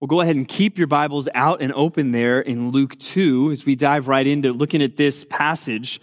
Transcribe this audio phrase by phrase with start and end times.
[0.00, 3.66] Well, go ahead and keep your Bibles out and open there in Luke 2 as
[3.66, 6.00] we dive right into looking at this passage.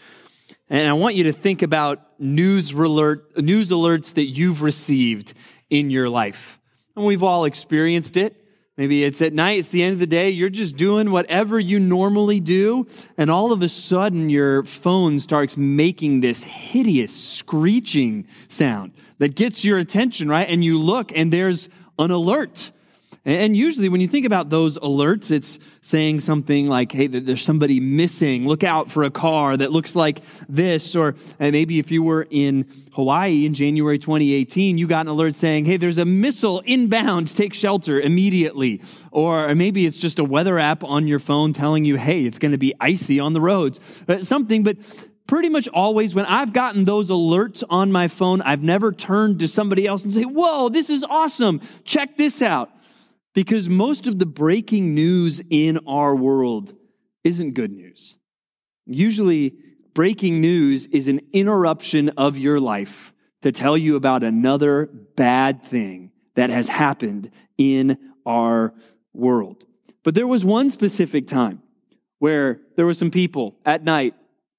[0.70, 5.34] And I want you to think about news, alert, news alerts that you've received
[5.72, 6.60] in your life.
[6.96, 8.36] And we've all experienced it.
[8.78, 11.80] Maybe it's at night, it's the end of the day, you're just doing whatever you
[11.80, 12.86] normally do,
[13.18, 19.66] and all of a sudden your phone starts making this hideous screeching sound that gets
[19.66, 20.48] your attention, right?
[20.48, 21.68] And you look and there's
[21.98, 22.72] an alert
[23.28, 27.82] and usually, when you think about those alerts, it's saying something like, hey, there's somebody
[27.82, 28.48] missing.
[28.48, 30.96] Look out for a car that looks like this.
[30.96, 35.66] Or maybe if you were in Hawaii in January 2018, you got an alert saying,
[35.66, 37.36] hey, there's a missile inbound.
[37.36, 38.82] Take shelter immediately.
[39.12, 42.54] Or maybe it's just a weather app on your phone telling you, hey, it's going
[42.54, 43.82] to be icy on the roads.
[44.08, 44.78] Uh, something, but
[45.28, 49.50] pretty much always when I've gotten those alerts on my phone, I've never turned to
[49.50, 51.60] somebody else and say, Whoa, this is awesome.
[51.84, 52.72] Check this out.
[53.38, 56.74] Because most of the breaking news in our world
[57.24, 58.18] isn't good news.
[58.88, 59.54] Usually,
[59.94, 63.14] breaking news is an interruption of your life
[63.44, 67.30] to tell you about another bad thing that has happened
[67.60, 68.74] in our
[69.14, 69.66] world.
[70.04, 71.62] But there was one specific time
[72.18, 74.16] where there were some people at night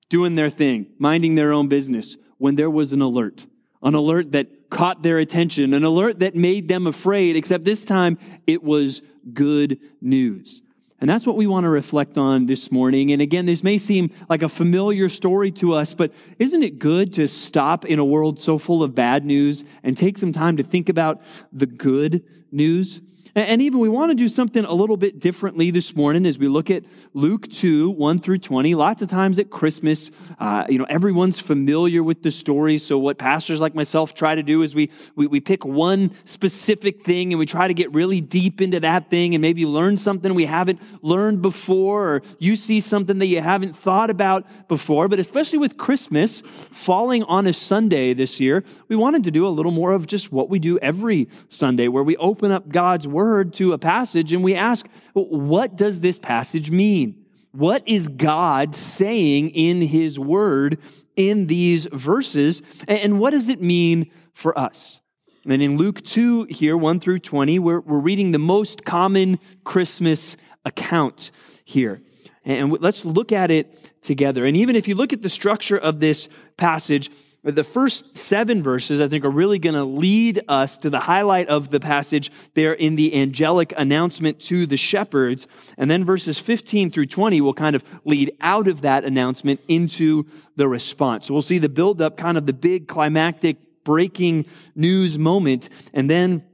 [0.08, 3.44] doing their thing, minding their own business, when there was an alert,
[3.82, 8.18] an alert that caught their attention, an alert that made them afraid, except this time
[8.46, 10.62] it was good news.
[11.00, 13.12] And that's what we want to reflect on this morning.
[13.12, 17.12] And again, this may seem like a familiar story to us, but isn't it good
[17.14, 20.64] to stop in a world so full of bad news and take some time to
[20.64, 23.00] think about the good news?
[23.39, 26.48] And even we want to do something a little bit differently this morning as we
[26.48, 28.75] look at Luke 2, 1 through 20.
[28.75, 32.78] Lots of times at Christmas, uh, you know, everyone's familiar with the story.
[32.78, 37.05] So what pastors like myself try to do is we, we, we pick one specific
[37.05, 40.34] thing and we try to get really deep into that thing and maybe learn something
[40.34, 45.06] we haven't learned before or you see something that you haven't thought about before.
[45.06, 49.48] But especially with Christmas falling on a Sunday this year, we wanted to do a
[49.48, 53.28] little more of just what we do every Sunday where we open up God's Word
[53.28, 57.27] word to a passage and we ask, what does this passage mean?
[57.53, 60.78] What is God saying in his word
[61.15, 62.62] in these verses?
[62.87, 65.03] And what does it mean for us?
[65.44, 70.37] And in Luke 2 here, 1 through 20, we're, we're reading the most common Christmas
[70.65, 71.31] account
[71.65, 72.00] here.
[72.45, 74.47] And let's look at it together.
[74.47, 77.10] And even if you look at the structure of this passage,
[77.44, 81.49] the first seven verses, I think, are really going to lead us to the highlight
[81.49, 85.47] of the passage there in the angelic announcement to the shepherds.
[85.77, 90.27] And then verses 15 through 20 will kind of lead out of that announcement into
[90.56, 91.27] the response.
[91.27, 95.69] So we'll see the build up, kind of the big climactic breaking news moment.
[95.94, 96.44] And then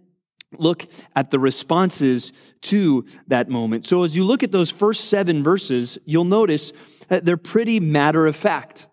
[0.52, 0.86] look
[1.16, 3.86] at the responses to that moment.
[3.86, 6.72] So as you look at those first seven verses, you'll notice
[7.08, 8.86] that they're pretty matter of fact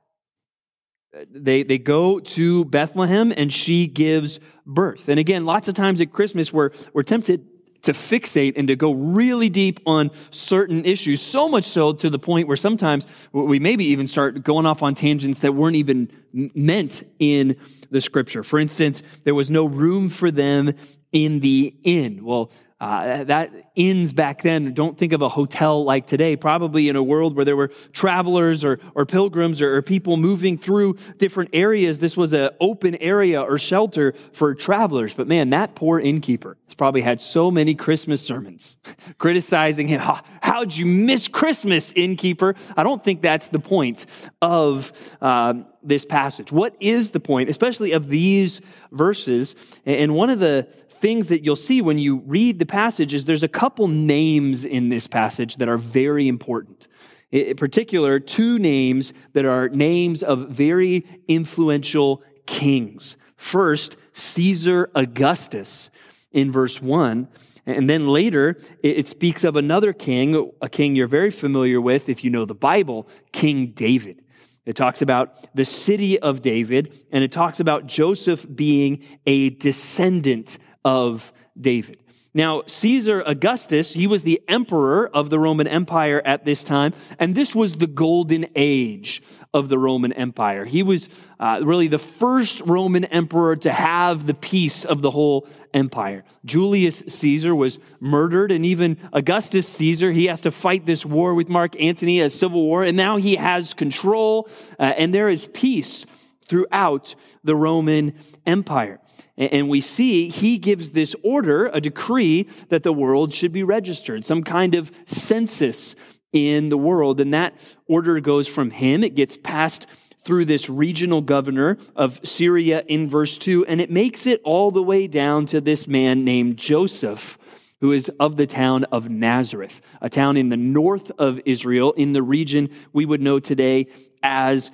[1.29, 5.09] they, they go to Bethlehem and she gives birth.
[5.09, 7.45] And again, lots of times at Christmas, we're, we're tempted
[7.83, 12.19] to fixate and to go really deep on certain issues, so much so to the
[12.19, 17.03] point where sometimes we maybe even start going off on tangents that weren't even meant
[17.19, 17.55] in
[17.89, 18.43] the scripture.
[18.43, 20.73] For instance, there was no room for them
[21.11, 22.23] in the inn.
[22.23, 22.51] Well,
[22.81, 27.03] uh, that inns back then, don't think of a hotel like today, probably in a
[27.03, 31.99] world where there were travelers or, or pilgrims or, or people moving through different areas.
[31.99, 35.13] This was an open area or shelter for travelers.
[35.13, 38.77] But man, that poor innkeeper has probably had so many Christmas sermons
[39.19, 40.01] criticizing him.
[40.01, 42.55] How, how'd you miss Christmas, innkeeper?
[42.75, 44.07] I don't think that's the point
[44.41, 46.51] of um, this passage.
[46.51, 48.59] What is the point, especially of these
[48.91, 49.55] verses?
[49.85, 50.67] And one of the
[51.01, 54.89] things that you'll see when you read the passage is there's a couple names in
[54.89, 56.87] this passage that are very important.
[57.31, 63.17] In particular, two names that are names of very influential kings.
[63.35, 65.89] First, Caesar Augustus
[66.31, 67.27] in verse 1.
[67.65, 72.23] And then later, it speaks of another king, a king you're very familiar with if
[72.23, 74.23] you know the Bible, King David.
[74.65, 80.59] It talks about the city of David, and it talks about Joseph being a descendant
[80.83, 81.97] of David.
[82.33, 87.35] Now, Caesar Augustus, he was the emperor of the Roman Empire at this time, and
[87.35, 89.21] this was the golden age
[89.53, 90.63] of the Roman Empire.
[90.63, 91.09] He was
[91.41, 96.23] uh, really the first Roman emperor to have the peace of the whole empire.
[96.45, 101.49] Julius Caesar was murdered, and even Augustus Caesar, he has to fight this war with
[101.49, 104.47] Mark Antony, a civil war, and now he has control,
[104.79, 106.05] uh, and there is peace
[106.51, 107.15] throughout
[107.45, 108.13] the Roman
[108.45, 108.99] Empire.
[109.37, 114.25] And we see he gives this order, a decree that the world should be registered,
[114.25, 115.95] some kind of census
[116.33, 117.21] in the world.
[117.21, 117.53] And that
[117.87, 119.87] order goes from him, it gets passed
[120.25, 124.83] through this regional governor of Syria in verse 2, and it makes it all the
[124.83, 127.37] way down to this man named Joseph,
[127.79, 132.11] who is of the town of Nazareth, a town in the north of Israel, in
[132.11, 133.87] the region we would know today
[134.21, 134.69] as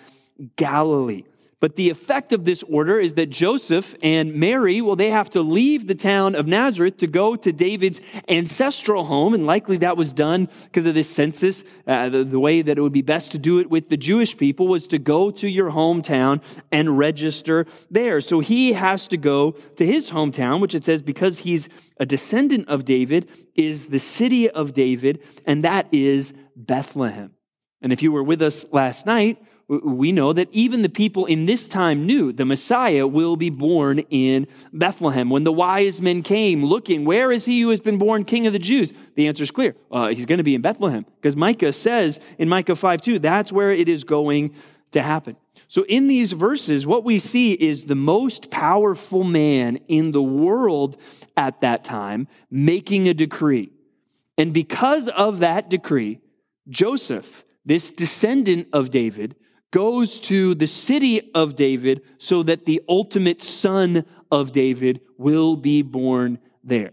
[0.55, 1.23] Galilee.
[1.59, 5.41] But the effect of this order is that Joseph and Mary, well, they have to
[5.41, 7.99] leave the town of Nazareth to go to David's
[8.29, 9.33] ancestral home.
[9.33, 11.63] And likely that was done because of this census.
[11.87, 14.37] Uh, the, the way that it would be best to do it with the Jewish
[14.37, 18.21] people was to go to your hometown and register there.
[18.21, 21.69] So he has to go to his hometown, which it says because he's
[21.99, 27.31] a descendant of David, is the city of David, and that is Bethlehem.
[27.81, 31.45] And if you were with us last night, we know that even the people in
[31.45, 35.29] this time knew the Messiah will be born in Bethlehem.
[35.29, 38.53] When the wise men came looking, where is he who has been born king of
[38.53, 38.93] the Jews?
[39.15, 39.75] The answer is clear.
[39.91, 43.51] Uh, he's going to be in Bethlehem because Micah says in Micah 5 2, that's
[43.51, 44.55] where it is going
[44.91, 45.35] to happen.
[45.67, 50.95] So in these verses, what we see is the most powerful man in the world
[51.35, 53.71] at that time making a decree.
[54.37, 56.21] And because of that decree,
[56.69, 59.35] Joseph, this descendant of David,
[59.71, 65.81] goes to the city of David so that the ultimate son of David will be
[65.81, 66.91] born there.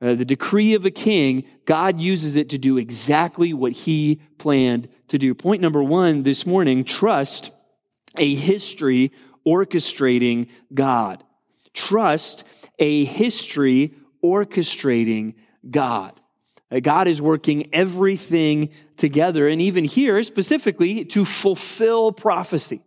[0.00, 4.88] Uh, the decree of a king, God uses it to do exactly what he planned
[5.08, 5.34] to do.
[5.34, 7.50] Point number one this morning trust
[8.18, 9.12] a history
[9.46, 11.24] orchestrating God.
[11.72, 12.44] Trust
[12.78, 15.34] a history orchestrating
[15.70, 16.20] God.
[16.70, 22.82] Uh, God is working everything together, and even here specifically to fulfill prophecy.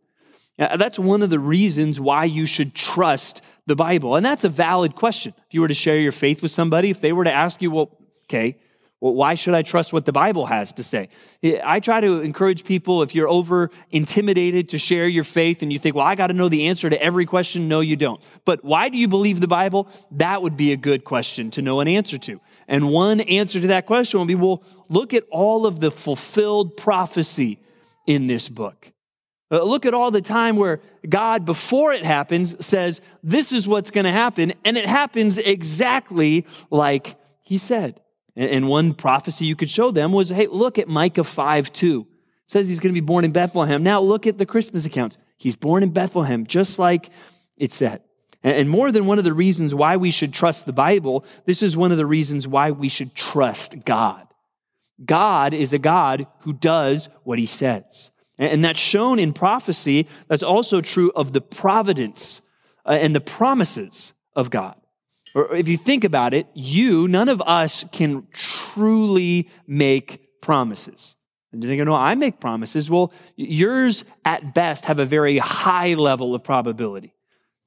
[0.57, 4.15] Uh, that's one of the reasons why you should trust the Bible.
[4.15, 5.33] And that's a valid question.
[5.47, 7.71] If you were to share your faith with somebody, if they were to ask you,
[7.71, 8.57] well, okay,
[8.99, 11.07] well, why should I trust what the Bible has to say?
[11.63, 15.79] I try to encourage people if you're over intimidated to share your faith and you
[15.79, 17.69] think, well, I got to know the answer to every question.
[17.69, 18.21] No, you don't.
[18.43, 19.87] But why do you believe the Bible?
[20.11, 22.41] That would be a good question to know an answer to.
[22.69, 26.77] And one answer to that question will be, well, look at all of the fulfilled
[26.77, 27.59] prophecy
[28.05, 28.91] in this book.
[29.51, 30.79] Uh, look at all the time where
[31.09, 34.53] God, before it happens, says, this is what's going to happen.
[34.63, 37.99] And it happens exactly like he said.
[38.35, 42.01] And one prophecy you could show them was hey, look at Micah 5 2.
[42.01, 43.81] It says he's going to be born in Bethlehem.
[43.81, 45.17] Now look at the Christmas accounts.
[45.37, 47.09] He's born in Bethlehem, just like
[47.57, 48.03] it said.
[48.43, 51.75] And more than one of the reasons why we should trust the Bible, this is
[51.75, 54.25] one of the reasons why we should trust God.
[55.03, 58.11] God is a God who does what he says.
[58.37, 60.07] And that's shown in prophecy.
[60.29, 62.41] That's also true of the providence
[62.85, 64.75] uh, and the promises of God.
[65.35, 71.17] Or if you think about it, you, none of us can truly make promises.
[71.51, 72.89] And you think, no, I make promises.
[72.89, 77.13] Well, yours at best have a very high level of probability.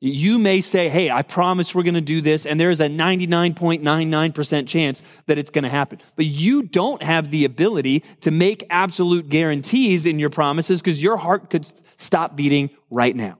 [0.04, 4.66] You may say, hey, I promise we're going to do this, and there's a 99.99%
[4.66, 6.00] chance that it's going to happen.
[6.16, 11.18] But you don't have the ability to make absolute guarantees in your promises because your
[11.18, 13.38] heart could stop beating right now.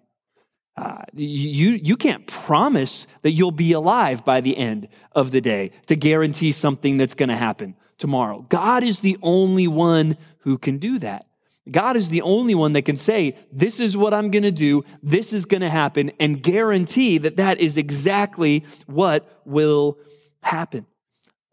[0.76, 5.73] Uh, you, you can't promise that you'll be alive by the end of the day
[5.87, 8.47] to guarantee something that's going to happen tomorrow.
[8.49, 11.27] God is the only one who can do that.
[11.71, 14.85] God is the only one that can say, This is what I'm going to do,
[15.03, 19.99] this is going to happen, and guarantee that that is exactly what will
[20.43, 20.87] happen.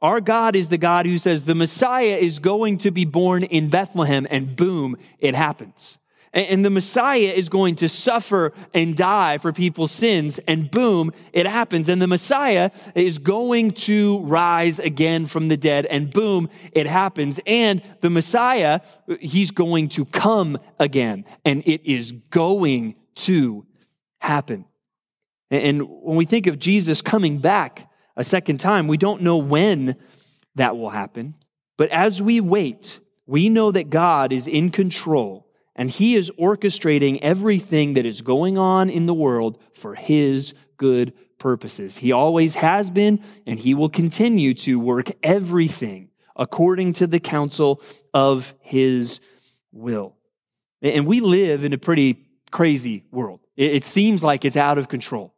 [0.02, 3.70] Our God is the God who says the Messiah is going to be born in
[3.70, 6.00] Bethlehem, and boom, it happens.
[6.32, 11.48] And the Messiah is going to suffer and die for people's sins, and boom, it
[11.48, 11.90] happens.
[11.90, 17.40] And the Messiah is going to rise again from the dead, and boom, it happens.
[17.48, 18.82] And the Messiah,
[19.20, 23.66] he's going to come again, and it is going to
[24.20, 24.66] happen.
[25.50, 29.96] And when we think of Jesus coming back a second time, we don't know when
[30.54, 31.34] that will happen.
[31.76, 35.49] But as we wait, we know that God is in control
[35.80, 41.14] and he is orchestrating everything that is going on in the world for his good
[41.38, 41.98] purposes.
[41.98, 47.82] He always has been, and he will continue to work everything according to the counsel
[48.14, 49.22] of his
[49.72, 50.18] will.
[50.82, 53.40] And we live in a pretty crazy world.
[53.56, 55.34] It seems like it's out of control.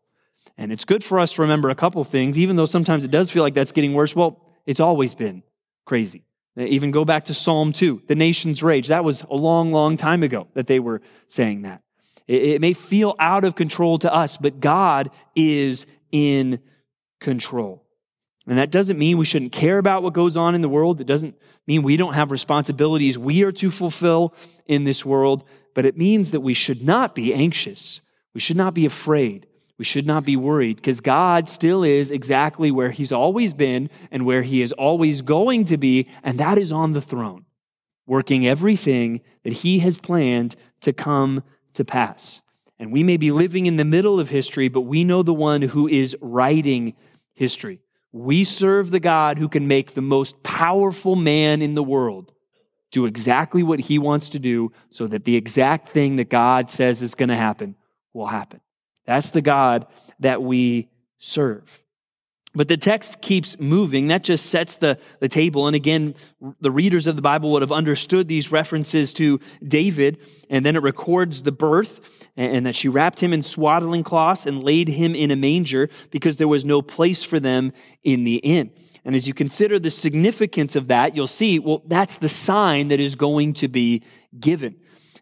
[0.58, 3.30] And it's good for us to remember a couple things, even though sometimes it does
[3.30, 4.16] feel like that's getting worse.
[4.16, 5.44] Well, it's always been
[5.86, 6.26] crazy.
[6.58, 8.88] Even go back to Psalm 2, the nation's rage.
[8.90, 11.82] That was a long, long time ago that they were saying that.
[12.28, 16.60] It, may feel out of control to us, but God is in
[17.20, 17.86] control.
[18.48, 21.00] And that doesn't mean we shouldn't care about what goes on in the world.
[21.00, 21.36] It doesn't
[21.68, 24.34] mean we don't have responsibilities we are to fulfill
[24.66, 25.44] in this world,
[25.74, 28.02] but it means that we should not be anxious.
[28.34, 29.48] We should not be afraid.
[29.82, 34.28] We should not be worried because God still is exactly where He's always been and
[34.28, 37.46] where He is always going to be, and that is on the throne,
[38.06, 42.44] working everything that He has planned to come to pass.
[42.78, 45.64] And we may be living in the middle of history, but we know the one
[45.64, 46.94] who is writing
[47.34, 47.80] history.
[48.12, 52.32] We serve the God who can make the most powerful man in the world
[52.92, 57.02] do exactly what he wants to do so that the exact thing that God says
[57.02, 57.76] is going to happen
[58.14, 58.62] will happen.
[59.06, 59.88] That's the God
[60.20, 61.82] that we serve.
[62.54, 64.10] But the text keeps moving.
[64.10, 65.68] That just sets the, the table.
[65.68, 66.16] And again,
[66.60, 70.18] the readers of the Bible would have understood these references to David.
[70.50, 74.64] And then it records the birth and that she wrapped him in swaddling cloths and
[74.64, 77.72] laid him in a manger because there was no place for them
[78.04, 78.72] in the inn.
[79.06, 83.00] And as you consider the significance of that, you'll see, well, that's the sign that
[83.00, 84.04] is going to be
[84.40, 84.76] given.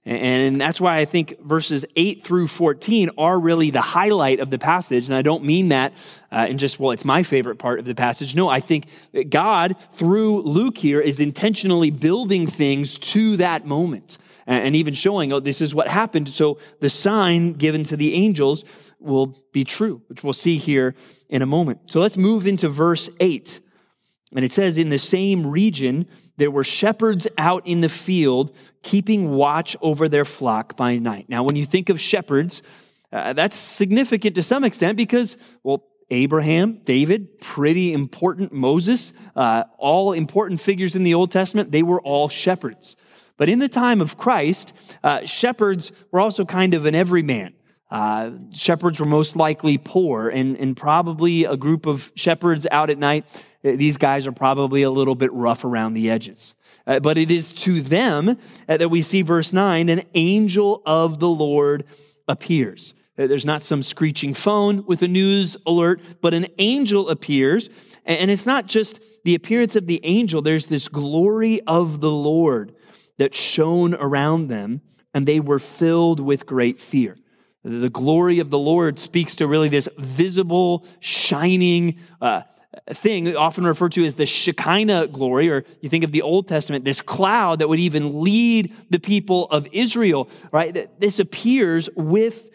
[0.06, 4.58] And that's why I think verses 8 through 14 are really the highlight of the
[4.58, 5.06] passage.
[5.06, 5.94] And I don't mean that
[6.32, 8.36] uh, in just, well, it's my favorite part of the passage.
[8.36, 8.88] No, I think
[9.30, 15.40] God, through Luke here, is intentionally building things to that moment and even showing, oh,
[15.40, 16.28] this is what happened.
[16.28, 18.66] So the sign given to the angels
[19.00, 20.96] will be true, which we'll see here
[21.30, 21.92] in a moment.
[21.92, 23.60] So let's move into verse 8.
[24.36, 26.08] And it says, In the same region,
[26.40, 31.28] there were shepherds out in the field keeping watch over their flock by night.
[31.28, 32.64] Now, when you think of shepherds,
[33.12, 40.14] uh, that's significant to some extent because, well, Abraham, David, pretty important, Moses, uh, all
[40.14, 42.96] important figures in the Old Testament, they were all shepherds.
[43.38, 47.54] But in the time of Christ, uh, shepherds were also kind of an everyman.
[47.92, 52.98] Uh, shepherds were most likely poor, and, and probably a group of shepherds out at
[52.98, 53.26] night
[53.62, 56.56] these guys are probably a little bit rough around the edges.
[56.88, 58.38] Uh, but it is to them
[58.68, 61.86] uh, that we see verse 9 an angel of the Lord
[62.28, 62.94] appears.
[63.18, 67.70] Uh, there's not some screeching phone with a news alert, but an angel appears.
[68.06, 72.74] And it's not just the appearance of the angel, there's this glory of the Lord
[73.18, 74.82] that shone around them,
[75.14, 77.18] and they were filled with great fear.
[77.64, 82.44] The glory of the Lord speaks to really this visible, shining, uh,
[82.94, 86.86] thing, often referred to as the Shekinah glory, or you think of the Old Testament,
[86.86, 90.90] this cloud that would even lead the people of Israel, right?
[91.00, 92.50] This appears with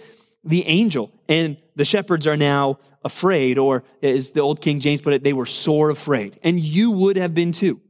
[0.44, 1.10] the angel.
[1.28, 5.32] And the shepherds are now afraid, or as the old King James put it, they
[5.32, 6.38] were sore afraid.
[6.42, 7.80] And you would have been too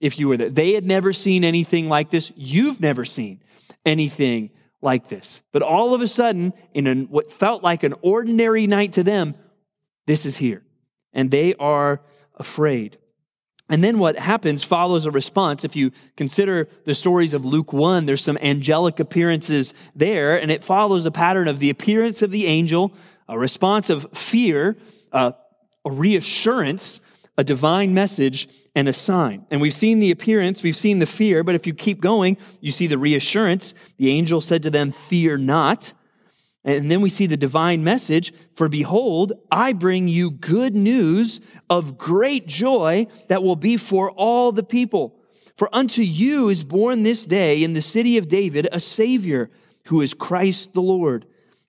[0.00, 0.50] if you were there.
[0.50, 2.32] They had never seen anything like this.
[2.36, 3.42] You've never seen
[3.86, 5.40] anything like this.
[5.52, 9.36] But all of a sudden, in an, what felt like an ordinary night to them,
[10.06, 10.64] this is here
[11.12, 12.00] and they are
[12.36, 12.98] afraid.
[13.68, 15.64] And then what happens follows a response.
[15.64, 20.62] If you consider the stories of Luke 1, there's some angelic appearances there, and it
[20.62, 22.92] follows a pattern of the appearance of the angel,
[23.28, 24.76] a response of fear,
[25.12, 25.34] a
[25.86, 27.00] reassurance,
[27.38, 29.46] a divine message, and a sign.
[29.50, 32.72] And we've seen the appearance, we've seen the fear, but if you keep going, you
[32.72, 33.72] see the reassurance.
[33.96, 35.94] The angel said to them, Fear not.
[36.64, 41.98] And then we see the divine message For behold, I bring you good news of
[41.98, 45.18] great joy that will be for all the people.
[45.56, 49.50] For unto you is born this day in the city of David a Savior,
[49.86, 51.26] who is Christ the Lord.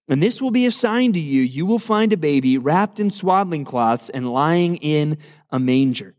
[0.08, 1.42] And this will be a sign to you.
[1.42, 5.18] You will find a baby wrapped in swaddling cloths and lying in
[5.50, 6.16] a manger.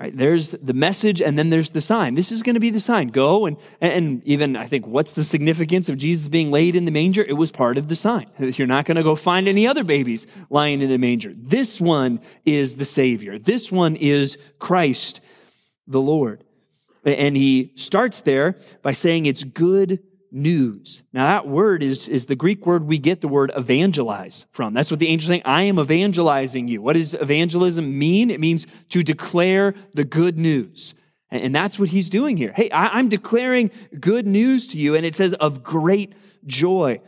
[0.00, 2.14] Right, there's the message and then there's the sign.
[2.14, 3.08] This is going to be the sign.
[3.08, 6.90] Go and, and even I think what's the significance of Jesus being laid in the
[6.90, 7.22] manger?
[7.22, 8.30] It was part of the sign.
[8.38, 11.34] You're not going to go find any other babies lying in a manger.
[11.36, 13.38] This one is the Savior.
[13.38, 15.20] This one is Christ
[15.86, 16.44] the Lord.
[17.04, 21.02] And he starts there by saying it's good news.
[21.12, 24.74] Now, that word is, is the Greek word we get the word evangelize from.
[24.74, 25.42] That's what the angel saying.
[25.44, 26.82] I am evangelizing you.
[26.82, 28.30] What does evangelism mean?
[28.30, 30.94] It means to declare the good news.
[31.30, 32.52] And, and that's what he's doing here.
[32.54, 34.94] Hey, I, I'm declaring good news to you.
[34.94, 36.14] And it says of great
[36.46, 37.00] joy.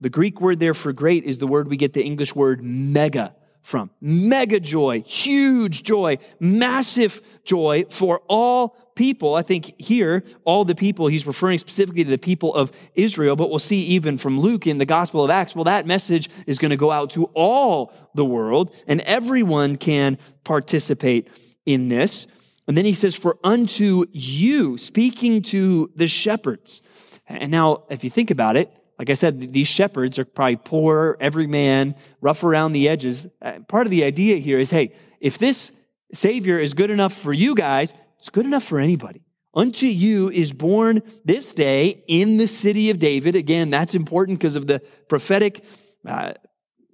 [0.00, 3.34] The Greek word there for great is the word we get the English word mega
[3.62, 3.90] from.
[4.00, 11.06] Mega joy, huge joy, massive joy for all people, I think here, all the people,
[11.06, 14.78] he's referring specifically to the people of Israel, but we'll see even from Luke in
[14.78, 18.24] the Gospel of Acts, well, that message is going to go out to all the
[18.24, 21.28] world, and everyone can participate
[21.66, 22.26] in this.
[22.66, 26.82] And then he says, For unto you, speaking to the shepherds.
[27.26, 31.16] And now, if you think about it, Like I said, these shepherds are probably poor,
[31.20, 33.26] every man, rough around the edges.
[33.40, 35.72] Uh, part of the idea here is hey, if this
[36.12, 39.22] Savior is good enough for you guys, it's good enough for anybody.
[39.54, 43.34] Unto you is born this day in the city of David.
[43.34, 45.64] Again, that's important because of the prophetic
[46.06, 46.34] uh,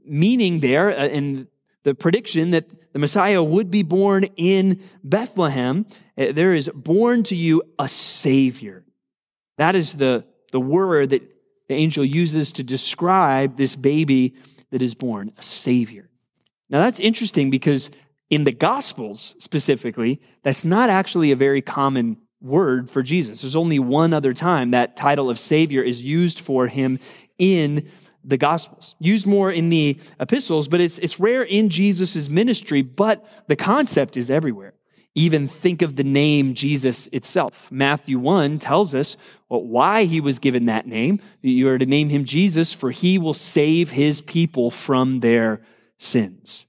[0.04, 1.48] meaning there uh, and
[1.82, 5.84] the prediction that the Messiah would be born in Bethlehem.
[6.16, 8.84] Uh, there is born to you a Savior.
[9.58, 11.22] That is the, the word that
[11.68, 14.36] the angel uses to describe this baby
[14.70, 16.08] that is born, a Savior.
[16.70, 17.90] Now, that's interesting because
[18.30, 23.42] in the Gospels specifically, that's not actually a very common word for Jesus.
[23.42, 26.98] There's only one other time that title of Savior is used for him
[27.38, 27.90] in
[28.24, 28.96] the Gospels.
[28.98, 34.16] Used more in the epistles, but it's, it's rare in Jesus' ministry, but the concept
[34.16, 34.74] is everywhere.
[35.14, 37.70] Even think of the name Jesus itself.
[37.72, 39.16] Matthew 1 tells us
[39.48, 41.20] well, why he was given that name.
[41.40, 45.62] You are to name him Jesus, for he will save his people from their
[45.96, 46.66] sins.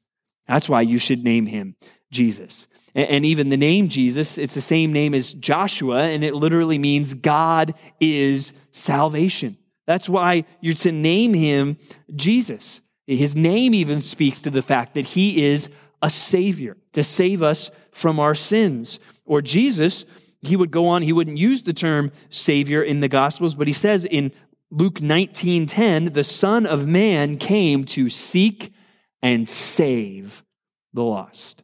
[0.47, 1.75] That's why you should name him
[2.11, 2.67] Jesus.
[2.95, 7.13] And even the name Jesus, it's the same name as Joshua, and it literally means
[7.13, 9.57] God is salvation.
[9.85, 11.77] That's why you're to name him
[12.15, 12.81] Jesus.
[13.05, 15.69] His name even speaks to the fact that he is
[16.01, 18.99] a savior to save us from our sins.
[19.25, 20.03] Or Jesus,
[20.41, 23.73] he would go on, he wouldn't use the term savior in the gospels, but he
[23.73, 24.31] says in
[24.69, 28.73] Luke 19:10, the son of man came to seek
[29.21, 30.43] and save
[30.93, 31.63] the lost.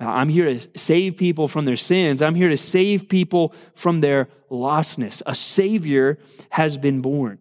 [0.00, 2.20] I'm here to save people from their sins.
[2.20, 5.22] I'm here to save people from their lostness.
[5.26, 6.18] A Savior
[6.50, 7.38] has been born.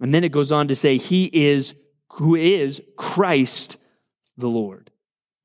[0.00, 1.74] And then it goes on to say, He is
[2.14, 3.76] who is Christ
[4.36, 4.90] the Lord.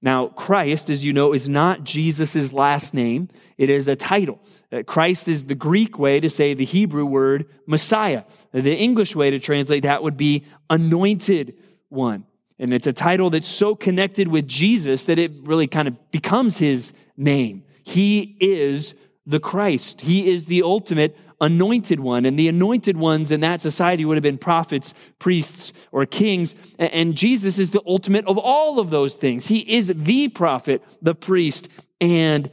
[0.01, 3.27] Now, Christ, as you know, is not Jesus' last name,
[3.57, 4.39] it is a title.
[4.71, 8.23] Uh, Christ is the Greek way to say the Hebrew word Messiah.
[8.53, 11.57] The English way to translate that would be anointed
[11.89, 12.25] one.
[12.59, 16.57] And it's a title that's so connected with Jesus that it really kind of becomes
[16.57, 17.63] his name.
[17.83, 18.93] He is
[19.25, 20.01] the Christ.
[20.01, 22.25] He is the ultimate anointed one.
[22.25, 26.53] And the anointed ones in that society would have been prophets, priests, or kings.
[26.77, 29.47] And Jesus is the ultimate of all of those things.
[29.47, 31.69] He is the prophet, the priest,
[32.01, 32.49] and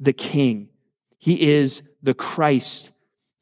[0.00, 0.70] the king.
[1.18, 2.90] He is the Christ.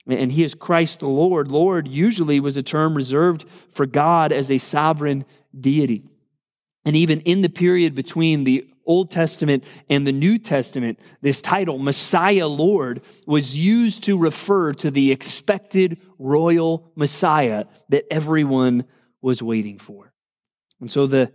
[0.07, 1.49] And he is Christ the Lord.
[1.49, 5.25] Lord usually was a term reserved for God as a sovereign
[5.59, 6.05] deity.
[6.85, 11.79] And even in the period between the Old Testament and the New Testament, this title,
[11.79, 18.85] Messiah Lord, was used to refer to the expected royal Messiah that everyone
[19.21, 20.13] was waiting for.
[20.81, 21.33] And so the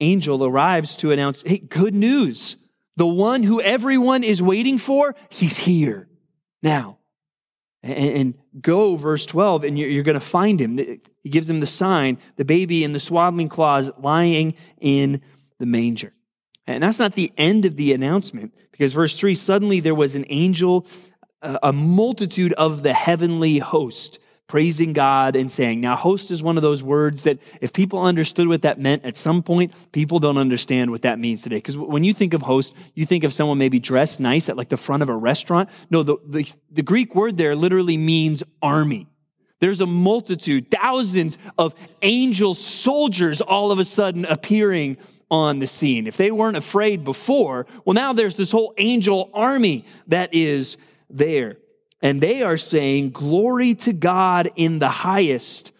[0.00, 2.56] angel arrives to announce hey, good news.
[2.96, 6.08] The one who everyone is waiting for, he's here
[6.62, 6.98] now
[7.82, 10.78] and, go, verse 12, and you're, going to find him.
[10.78, 15.20] He gives him the sign, the baby in the swaddling cloths lying in
[15.58, 16.12] the manger.
[16.66, 20.24] And that's not the end of the announcement, because verse 3 suddenly there was an
[20.28, 20.86] angel,
[21.42, 24.18] a multitude of the heavenly host
[24.52, 25.80] praising God and saying.
[25.80, 29.16] Now, host is one of those words that if people understood what that meant at
[29.16, 31.56] some point, people don't understand what that means today.
[31.56, 34.68] Because when you think of host, you think of someone maybe dressed nice at like
[34.68, 35.70] the front of a restaurant.
[35.88, 39.08] No, the, the, the Greek word there literally means army.
[39.60, 44.98] There's a multitude, thousands of angel soldiers all of a sudden appearing
[45.30, 46.06] on the scene.
[46.06, 50.76] If they weren't afraid before, well, now there's this whole angel army that is
[51.08, 51.56] there.
[52.02, 55.72] And they are saying, Glory to God in the highest,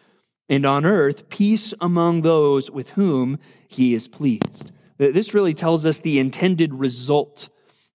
[0.48, 4.70] and on earth, peace among those with whom he is pleased.
[4.98, 7.48] This really tells us the intended result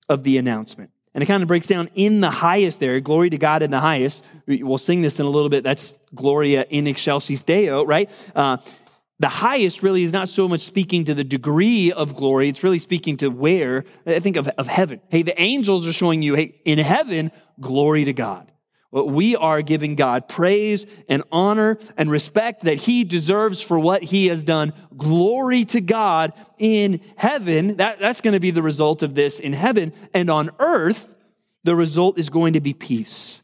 [0.10, 0.92] of the announcement.
[1.13, 3.80] And it kind of breaks down in the highest there, glory to God in the
[3.80, 4.24] highest.
[4.46, 5.63] We'll sing this in a little bit.
[5.63, 8.10] That's Gloria in excelsis Deo, right?
[8.36, 8.58] Uh,
[9.20, 12.78] the highest really is not so much speaking to the degree of glory, it's really
[12.78, 15.02] speaking to where, I think of, of heaven.
[15.10, 18.52] Hey, the angels are showing you, hey, in heaven, glory to God.
[18.91, 24.28] We are giving God praise and honor and respect that He deserves for what He
[24.28, 24.74] has done.
[24.96, 27.78] Glory to God in heaven.
[27.78, 29.91] That, that's going to be the result of this in heaven.
[30.13, 31.13] And on earth,
[31.63, 33.43] the result is going to be peace.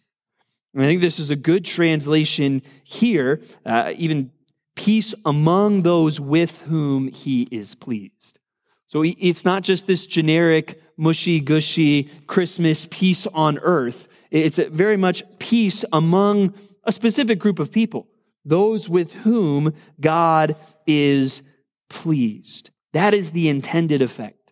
[0.74, 3.42] And I think this is a good translation here.
[3.66, 4.32] Uh, even
[4.76, 8.40] peace among those with whom he is pleased.
[8.88, 14.08] So it's not just this generic, mushy gushy Christmas peace on earth.
[14.32, 16.54] It's very much peace among
[16.84, 18.08] a specific group of people,
[18.44, 21.42] those with whom God is
[21.90, 22.70] pleased.
[22.94, 24.44] That is the intended effect.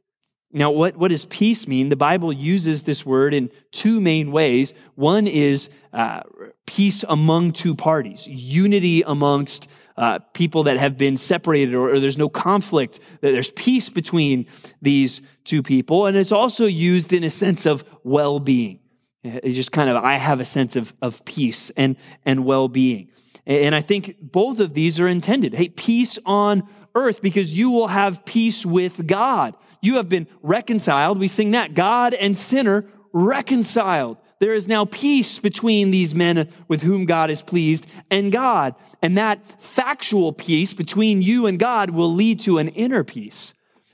[0.54, 1.89] Now, what, what does peace mean?
[1.89, 4.73] The Bible uses this word in two main ways.
[4.95, 6.21] One is uh,
[6.67, 9.69] peace among two parties, unity amongst
[10.02, 14.48] uh, people that have been separated or, or, there's no conflict, that there's peace between
[14.82, 16.08] these two people.
[16.08, 18.80] And it's also used in a sense of well being.
[19.24, 23.10] It's just kind of, I have a sense of, of peace and, and well being.
[23.46, 25.54] And I think both of these are intended.
[25.54, 29.54] Hey, peace on earth because you will have peace with God.
[29.84, 31.20] You have been reconciled.
[31.20, 34.18] We sing that God and sinner reconciled.
[34.41, 38.73] There is now peace between these men with whom God is pleased and God.
[38.99, 43.54] And that factual peace between you and God will lead to an inner peace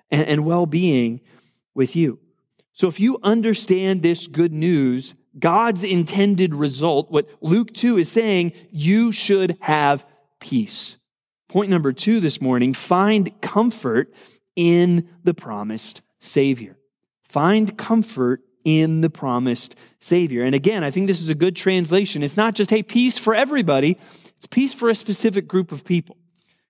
[0.10, 1.20] and, and well being
[1.76, 2.20] with you.
[2.72, 8.54] So if you understand this good news, God's intended result, what Luke 2 is saying,
[8.72, 10.06] you should have
[10.40, 10.96] peace.
[11.50, 14.14] Point number two this morning find comfort
[14.56, 16.78] in the promised Savior.
[17.28, 20.44] Find comfort in the promised Savior.
[20.44, 22.22] And again, I think this is a good translation.
[22.22, 23.98] It's not just, hey, peace for everybody,
[24.36, 26.18] it's peace for a specific group of people.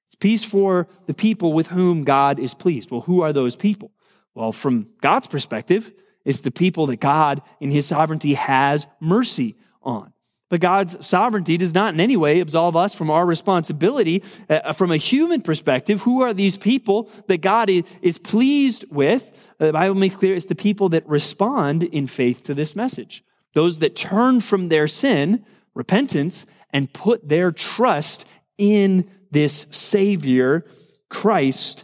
[0.06, 2.92] It's peace for the people with whom God is pleased.
[2.92, 3.90] Well, who are those people?
[4.36, 5.92] Well, from God's perspective,
[6.24, 10.14] it's the people that God, in His sovereignty, has mercy on.
[10.50, 14.24] But God's sovereignty does not in any way absolve us from our responsibility.
[14.50, 19.32] Uh, from a human perspective, who are these people that God is pleased with?
[19.60, 23.24] Uh, the Bible makes clear it's the people that respond in faith to this message.
[23.54, 28.26] Those that turn from their sin, repentance, and put their trust
[28.58, 30.66] in this Savior,
[31.10, 31.84] Christ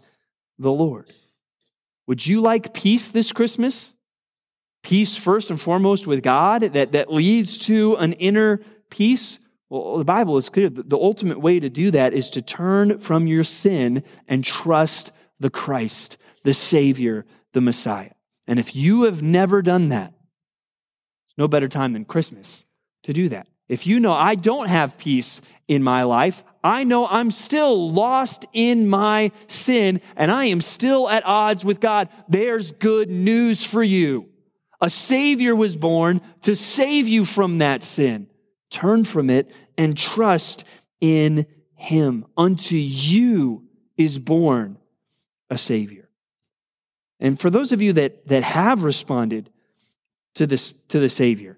[0.58, 1.12] the Lord.
[2.08, 3.93] Would you like peace this Christmas?
[4.84, 9.40] Peace first and foremost with God that, that leads to an inner peace?
[9.70, 10.70] Well, the Bible is clear.
[10.70, 15.50] The ultimate way to do that is to turn from your sin and trust the
[15.50, 18.12] Christ, the Savior, the Messiah.
[18.46, 22.66] And if you have never done that, there's no better time than Christmas
[23.04, 23.48] to do that.
[23.70, 28.46] If you know I don't have peace in my life, I know I'm still lost
[28.54, 33.82] in my sin and I am still at odds with God, there's good news for
[33.82, 34.30] you.
[34.84, 38.28] A Savior was born to save you from that sin.
[38.70, 40.66] Turn from it and trust
[41.00, 42.26] in Him.
[42.36, 43.64] Unto you
[43.96, 44.78] is born
[45.50, 46.10] a Savior.
[47.22, 49.50] And for those of you that, that have responded
[50.36, 51.58] to, this, to the Savior,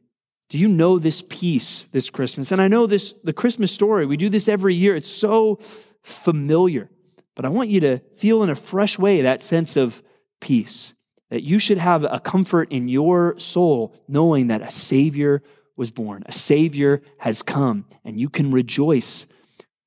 [0.50, 2.52] do you know this peace this Christmas?
[2.52, 4.96] And I know this, the Christmas story, we do this every year.
[4.96, 5.56] It's so
[6.04, 6.92] familiar.
[7.34, 10.04] But I want you to feel in a fresh way that sense of
[10.40, 10.94] peace
[11.36, 15.44] that you should have a comfort in your soul knowing that a Savior
[15.76, 19.28] was born, a Savior has come, and you can rejoice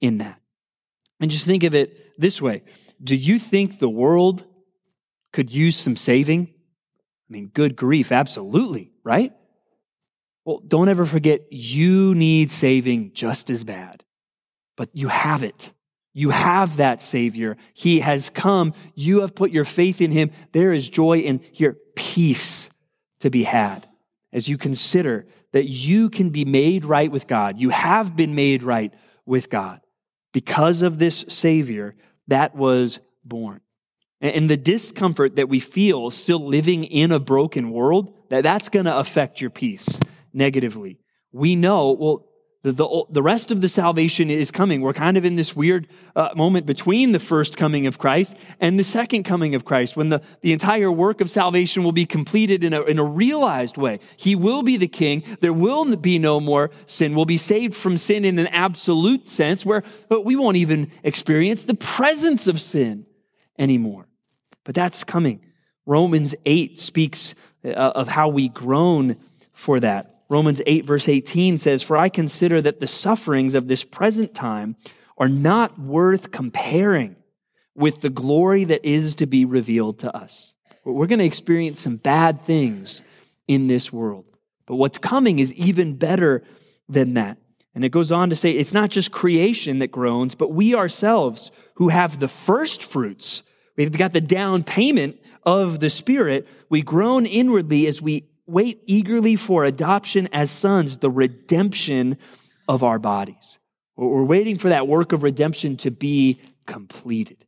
[0.03, 0.39] in that.
[1.21, 2.65] And just think of it this way
[3.03, 4.45] Do you think the world
[5.33, 6.49] could use some saving?
[6.51, 9.33] I mean, good grief, absolutely, right?
[10.45, 14.05] Well, don't ever forget you need saving just as bad,
[14.77, 15.73] but you have it.
[16.19, 17.57] You have that Savior.
[17.75, 18.75] He has come.
[18.97, 20.33] You have put your faith in Him.
[20.51, 22.71] There is joy and here, peace
[23.21, 23.89] to be had
[24.33, 27.61] as you consider that you can be made right with God.
[27.61, 28.93] You have been made right
[29.27, 29.81] with God
[30.33, 31.95] because of this Savior
[32.27, 33.61] that was born.
[34.21, 38.87] And the discomfort that we feel still living in a broken world, that that's going
[38.87, 40.01] to affect your peace
[40.33, 40.99] negatively.
[41.31, 42.28] We know, well,
[42.73, 44.81] the, the, the, rest of the salvation is coming.
[44.81, 48.79] We're kind of in this weird uh, moment between the first coming of Christ and
[48.79, 52.63] the second coming of Christ when the, the entire work of salvation will be completed
[52.63, 54.01] in a, in a realized way.
[54.17, 55.23] He will be the king.
[55.41, 57.15] There will be no more sin.
[57.15, 61.65] We'll be saved from sin in an absolute sense where but we won't even experience
[61.65, 63.07] the presence of sin
[63.59, 64.09] anymore.
[64.65, 65.41] But that's coming.
[65.87, 69.17] Romans 8 speaks uh, of how we groan
[69.53, 70.18] for that.
[70.29, 74.77] Romans 8, verse 18 says, For I consider that the sufferings of this present time
[75.17, 77.17] are not worth comparing
[77.75, 80.55] with the glory that is to be revealed to us.
[80.85, 83.03] We're going to experience some bad things
[83.47, 84.27] in this world.
[84.67, 86.43] But what's coming is even better
[86.89, 87.39] than that.
[87.75, 91.51] And it goes on to say, it's not just creation that groans, but we ourselves
[91.75, 93.43] who have the first fruits,
[93.77, 99.37] we've got the down payment of the Spirit, we groan inwardly as we wait eagerly
[99.37, 102.17] for adoption as sons, the redemption
[102.67, 103.59] of our bodies.
[103.97, 107.45] We're waiting for that work of redemption to be completed.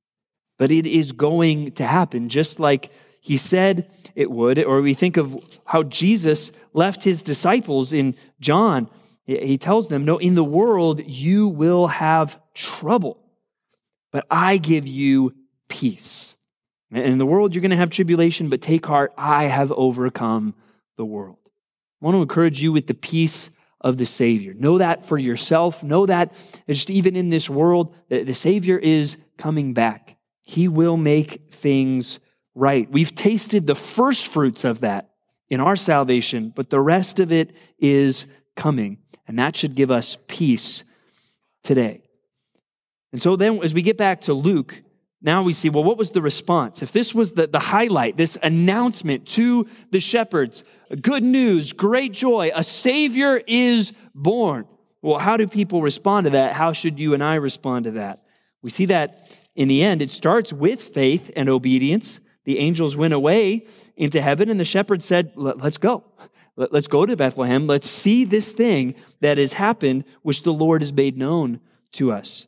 [0.59, 4.63] But it is going to happen just like he said it would.
[4.63, 8.91] Or we think of how Jesus left his disciples in John.
[9.25, 13.19] He tells them, No, in the world you will have trouble,
[14.11, 15.35] but I give you
[15.69, 16.35] peace.
[16.91, 20.55] In the world, you're going to have tribulation, but take heart, I have overcome
[20.97, 21.39] the world.
[22.01, 23.51] I want to encourage you with the peace
[23.81, 24.55] of the Savior.
[24.55, 25.83] Know that for yourself.
[25.83, 26.33] Know that
[26.69, 30.17] just even in this world, the Savior is coming back.
[30.43, 32.19] He will make things
[32.55, 32.91] right.
[32.91, 35.11] We've tasted the first fruits of that
[35.49, 38.27] in our salvation, but the rest of it is
[38.57, 38.99] coming.
[39.27, 40.85] And that should give us peace
[41.63, 42.03] today.
[43.13, 44.83] And so then, as we get back to Luke,
[45.23, 46.83] now we see, well, what was the response?
[46.83, 50.65] If this was the, the highlight, this announcement to the shepherds,
[50.97, 54.67] good news, great joy, a Savior is born.
[55.03, 56.53] Well, how do people respond to that?
[56.53, 58.25] How should you and I respond to that?
[58.63, 62.21] We see that in the end, it starts with faith and obedience.
[62.45, 66.05] The angels went away into heaven, and the shepherds said, Let's go.
[66.57, 67.67] Let's go to Bethlehem.
[67.67, 71.61] Let's see this thing that has happened, which the Lord has made known
[71.93, 72.47] to us.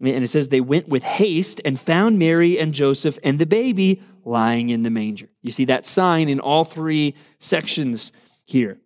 [0.00, 4.02] And it says they went with haste and found Mary and Joseph and the baby
[4.24, 5.28] lying in the manger.
[5.42, 8.12] You see that sign in all three sections
[8.44, 8.78] here.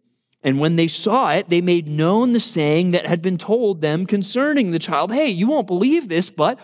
[0.43, 4.07] And when they saw it, they made known the saying that had been told them
[4.07, 5.13] concerning the child.
[5.13, 6.61] Hey, you won't believe this, but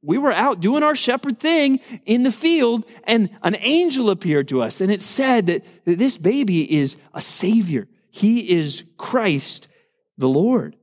[0.00, 4.62] we were out doing our shepherd thing in the field, and an angel appeared to
[4.62, 4.80] us.
[4.80, 7.86] And it said that this baby is a savior.
[8.10, 9.68] He is Christ
[10.16, 10.76] the Lord.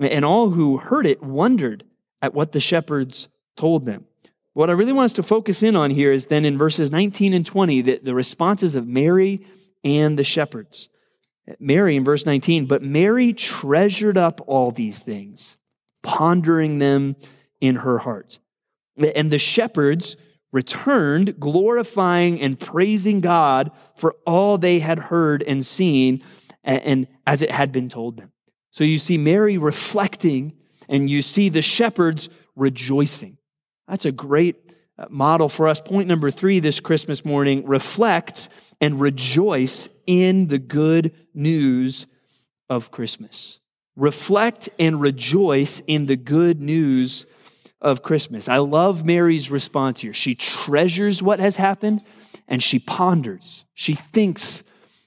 [0.00, 1.84] And all who heard it wondered
[2.20, 4.04] at what the shepherds told them.
[4.56, 7.34] What I really want us to focus in on here is then in verses 19
[7.34, 9.44] and 20, the, the responses of Mary
[9.84, 10.88] and the shepherds.
[11.60, 15.58] Mary in verse 19, but Mary treasured up all these things,
[16.02, 17.16] pondering them
[17.60, 18.38] in her heart.
[18.96, 20.16] And the shepherds
[20.52, 26.22] returned, glorifying and praising God for all they had heard and seen,
[26.64, 28.32] and as it had been told them.
[28.70, 30.54] So you see Mary reflecting
[30.88, 33.36] and you see the shepherds rejoicing.
[33.88, 34.56] That's a great
[34.98, 35.80] uh, model for us.
[35.80, 38.48] Point number three this Christmas morning reflect
[38.80, 42.06] and rejoice in the good news
[42.68, 43.60] of Christmas.
[43.94, 47.26] Reflect and rejoice in the good news
[47.80, 48.48] of Christmas.
[48.48, 50.12] I love Mary's response here.
[50.12, 52.02] She treasures what has happened
[52.48, 54.62] and she ponders, she thinks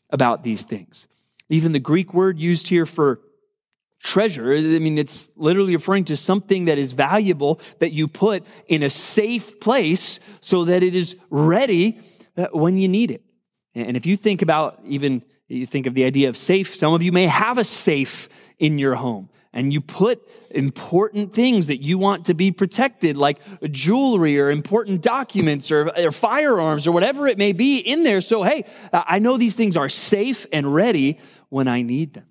[0.10, 1.08] about these things.
[1.50, 3.22] Even the Greek word used here for
[4.02, 4.54] treasure.
[4.54, 8.90] I mean, it's literally referring to something that is valuable that you put in a
[8.90, 12.00] safe place so that it is ready
[12.38, 13.24] uh, when you need it.
[13.76, 17.04] And if you think about even, you think of the idea of safe, some of
[17.04, 19.30] you may have a safe in your home.
[19.52, 23.40] And you put important things that you want to be protected, like
[23.72, 28.22] jewelry or important documents or, or firearms or whatever it may be, in there.
[28.22, 31.18] So, hey, I know these things are safe and ready
[31.50, 32.29] when I need them.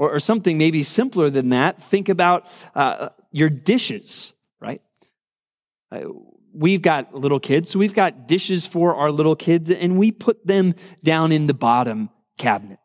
[0.00, 4.80] Or, or something maybe simpler than that, think about uh, your dishes, right?
[5.92, 6.04] Uh,
[6.54, 10.46] we've got little kids, so we've got dishes for our little kids, and we put
[10.46, 12.08] them down in the bottom
[12.38, 12.78] cabinet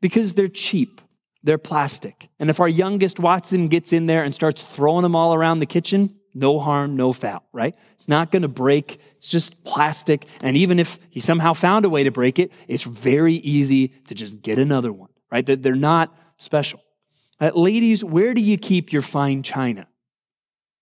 [0.00, 1.02] because they're cheap.
[1.42, 2.30] They're plastic.
[2.38, 5.66] And if our youngest Watson gets in there and starts throwing them all around the
[5.66, 7.76] kitchen, no harm, no foul, right?
[7.96, 8.98] It's not going to break.
[9.16, 10.24] It's just plastic.
[10.42, 14.14] And even if he somehow found a way to break it, it's very easy to
[14.14, 15.44] just get another one, right?
[15.44, 16.80] They're not special.
[17.40, 19.86] Uh, ladies, where do you keep your fine china?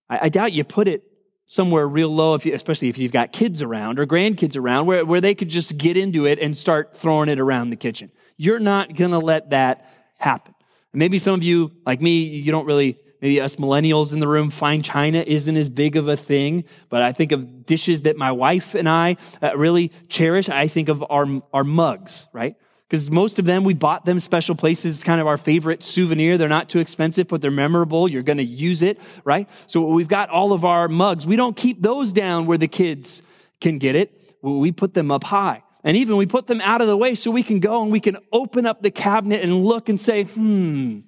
[0.08, 1.02] I, I doubt you put it
[1.46, 5.04] somewhere real low, if you, especially if you've got kids around or grandkids around, where,
[5.04, 8.10] where they could just get into it and start throwing it around the kitchen.
[8.36, 9.86] You're not going to let that
[10.18, 10.54] happen.
[10.92, 14.50] Maybe some of you, like me, you don't really, maybe us millennials in the room,
[14.50, 18.32] fine china isn't as big of a thing, but I think of dishes that my
[18.32, 20.48] wife and I uh, really cherish.
[20.48, 22.56] I think of our, our mugs, right?
[22.90, 24.96] Because most of them we bought them special places.
[24.96, 26.36] It's kind of our favorite souvenir.
[26.36, 28.10] They're not too expensive but they're memorable.
[28.10, 29.48] You're going to use it right?
[29.68, 33.22] So we've got all of our mugs we don't keep those down where the kids
[33.60, 34.20] can get it.
[34.42, 35.62] We put them up high.
[35.84, 38.00] And even we put them out of the way so we can go and we
[38.00, 41.00] can open up the cabinet and look and say hmm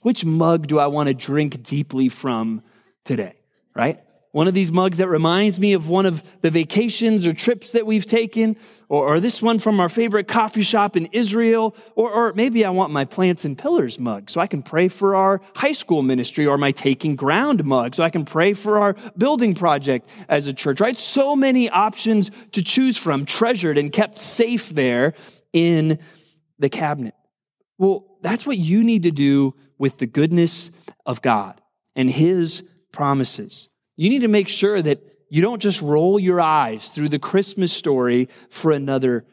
[0.00, 2.62] which mug do i want to drink deeply from
[3.04, 3.34] today?
[3.74, 4.00] Right
[4.38, 7.84] one of these mugs that reminds me of one of the vacations or trips that
[7.84, 8.56] we've taken,
[8.88, 12.70] or, or this one from our favorite coffee shop in Israel, or, or, maybe I
[12.70, 16.46] want my plants and pillars mug so I can pray for our high school ministry,
[16.46, 20.52] or my taking ground mug so I can pray for our building project as a
[20.52, 20.96] church, right?
[20.96, 25.14] So many options to choose from, treasured and kept safe there
[25.52, 25.98] in
[26.60, 27.14] the cabinet.
[27.76, 30.70] Well, that's what you need to do with the goodness
[31.04, 31.60] of God
[31.96, 33.68] and His promises.
[33.98, 37.72] You need to make sure that you don't just roll your eyes through the Christmas
[37.72, 39.26] story for another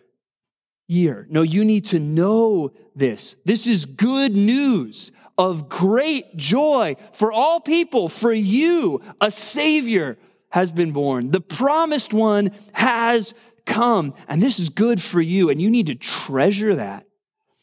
[0.88, 1.28] year.
[1.30, 3.36] No, you need to know this.
[3.46, 8.10] This is good news of great joy for all people.
[8.10, 10.18] For you, a Savior
[10.50, 11.30] has been born.
[11.30, 13.36] The promised one has
[13.68, 14.16] come.
[14.28, 15.52] And this is good for you.
[15.52, 17.06] And you need to treasure that.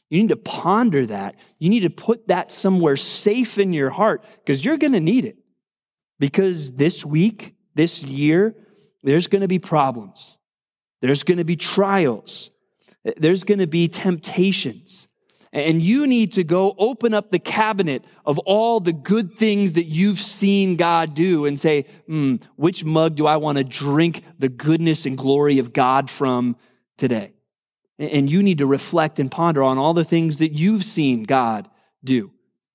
[0.09, 1.35] You need to ponder that.
[1.59, 5.25] You need to put that somewhere safe in your heart because you're going to need
[5.25, 5.42] it.
[6.23, 8.55] Because this week, this year,
[9.03, 10.39] there's going to be problems.
[11.01, 12.51] There's going to be trials.
[13.17, 15.09] There's going to be temptations.
[15.53, 19.87] And you need to go open up the cabinet of all the good things that
[19.87, 24.49] you've seen God do and say, mm, which mug do I want to drink the
[24.49, 26.57] goodness and glory of God from
[26.99, 27.33] today?
[27.99, 31.69] And you need to reflect and ponder on all the things that you've seen God
[32.05, 32.31] do.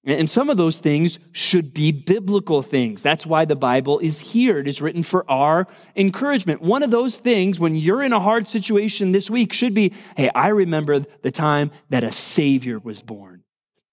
[0.07, 3.01] And some of those things should be biblical things.
[3.01, 4.57] That's why the Bible is here.
[4.57, 5.67] It is written for our
[5.97, 6.61] encouragement.
[6.61, 10.31] One of those things, when you're in a hard situation this week, should be hey,
[10.33, 13.43] I remember the time that a Savior was born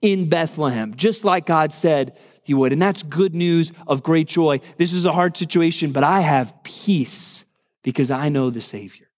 [0.02, 2.72] in Bethlehem, just like God said he would.
[2.72, 4.60] And that's good news of great joy.
[4.76, 7.44] This is a hard situation, but I have peace
[7.82, 9.10] because I know the Savior.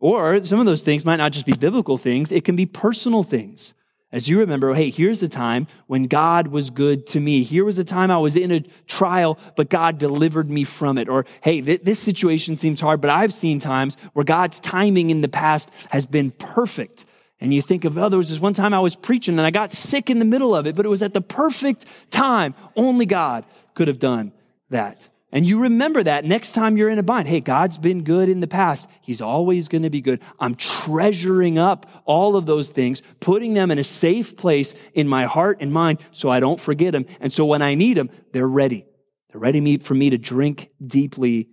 [0.00, 3.22] Or some of those things might not just be biblical things, it can be personal
[3.22, 3.74] things.
[4.12, 7.42] As you remember, hey, here's the time when God was good to me.
[7.42, 11.08] Here was a time I was in a trial, but God delivered me from it.
[11.08, 15.22] Or, hey, th- this situation seems hard, but I've seen times where God's timing in
[15.22, 17.04] the past has been perfect.
[17.40, 19.50] And you think of, oh, there was this one time I was preaching and I
[19.50, 22.54] got sick in the middle of it, but it was at the perfect time.
[22.76, 24.32] Only God could have done
[24.70, 25.08] that.
[25.32, 27.26] And you remember that next time you're in a bind.
[27.26, 28.86] Hey, God's been good in the past.
[29.02, 30.20] He's always going to be good.
[30.38, 35.24] I'm treasuring up all of those things, putting them in a safe place in my
[35.24, 37.06] heart and mind so I don't forget them.
[37.20, 38.86] And so when I need them, they're ready.
[39.30, 41.48] They're ready for me to drink deeply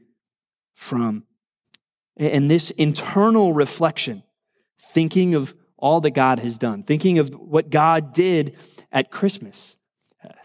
[0.76, 1.26] from.
[2.16, 4.22] And this internal reflection,
[4.80, 8.56] thinking of all that God has done, thinking of what God did
[8.92, 9.76] at Christmas,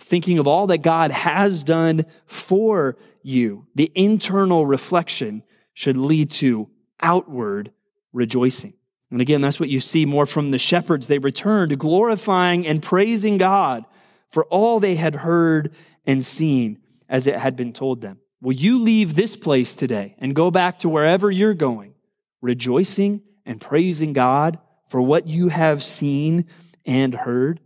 [0.00, 3.66] thinking of all that God has done for you.
[3.74, 5.42] The internal reflection
[5.74, 6.68] should lead to
[7.00, 7.72] outward
[8.12, 8.74] rejoicing.
[9.10, 11.06] And again, that's what you see more from the shepherds.
[11.06, 13.84] They returned glorifying and praising God
[14.30, 15.74] for all they had heard
[16.06, 18.18] and seen as it had been told them.
[18.40, 21.94] Will you leave this place today and go back to wherever you're going,
[22.40, 26.46] rejoicing and praising God for what you have seen
[26.84, 27.60] and heard?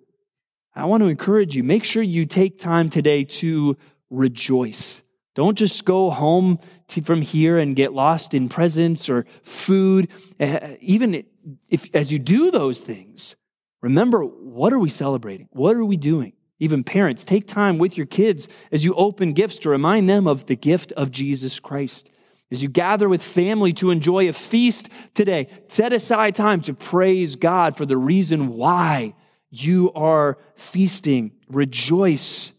[0.75, 3.77] I want to encourage you, make sure you take time today to
[4.11, 5.03] rejoice.
[5.35, 6.59] Don't just go home
[6.89, 10.09] to, from here and get lost in presents or food.
[10.39, 11.25] Eh, even
[11.69, 13.37] if, as you do those things,
[13.83, 15.49] remember what are we celebrating?
[15.53, 16.35] What are we doing?
[16.59, 20.47] Even parents, take time with your kids as you open gifts to remind them of
[20.47, 22.11] the gift of Jesus Christ.
[22.51, 27.35] As you gather with family to enjoy a feast today, set aside time to praise
[27.35, 29.15] God for the reason why
[29.53, 31.31] you are feasting.
[31.49, 32.53] Rejoice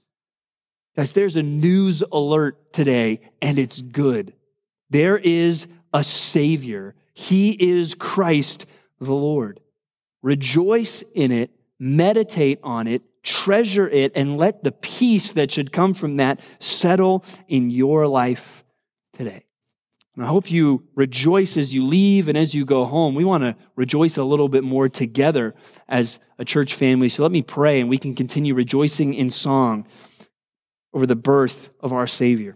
[0.95, 4.33] Guys, there's a news alert today, and it's good.
[4.91, 6.93] There is a Savior.
[7.15, 8.67] He is Christ
[8.99, 9.59] the Lord.
[10.21, 15.95] Rejoice in it, meditate on it, treasure it, and let the peace that should come
[15.95, 18.63] from that settle in your life
[19.13, 19.45] today.
[20.15, 23.15] And I hope you rejoice as you leave and as you go home.
[23.15, 25.55] We want to rejoice a little bit more together
[25.89, 27.09] as a church family.
[27.09, 29.87] So let me pray and we can continue rejoicing in song
[30.93, 32.55] over the birth of our Savior.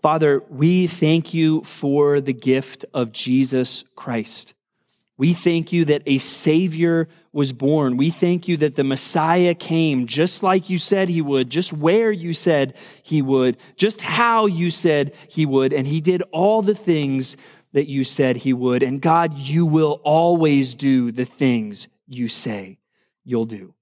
[0.00, 4.54] Father, we thank you for the gift of Jesus Christ.
[5.20, 7.98] We thank you that a Savior was born.
[7.98, 12.10] We thank you that the Messiah came just like you said he would, just where
[12.10, 16.74] you said he would, just how you said he would, and he did all the
[16.74, 17.36] things
[17.74, 18.82] that you said he would.
[18.82, 22.78] And God, you will always do the things you say
[23.22, 23.74] you'll do.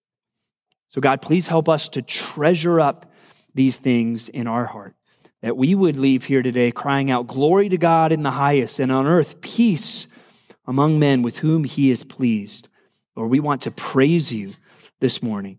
[0.88, 3.12] So, God, please help us to treasure up
[3.54, 4.96] these things in our heart,
[5.42, 8.90] that we would leave here today crying out, Glory to God in the highest, and
[8.90, 10.08] on earth, peace
[10.68, 12.68] among men with whom he is pleased.
[13.16, 14.52] Lord, we want to praise you
[15.00, 15.58] this morning.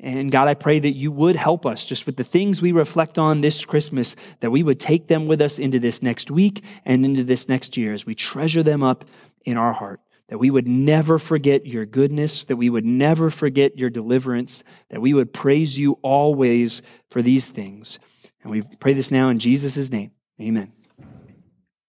[0.00, 3.18] And God, I pray that you would help us just with the things we reflect
[3.18, 7.04] on this Christmas, that we would take them with us into this next week and
[7.04, 9.04] into this next year as we treasure them up
[9.44, 10.00] in our heart
[10.32, 15.02] that we would never forget your goodness, that we would never forget your deliverance, that
[15.02, 17.98] we would praise you always for these things.
[18.42, 20.12] And we pray this now in Jesus' name.
[20.40, 20.72] Amen.